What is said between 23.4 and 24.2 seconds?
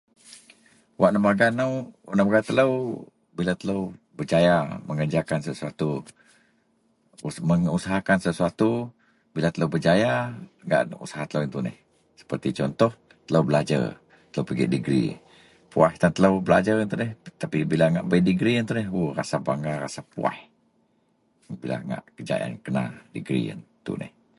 yen tuneh.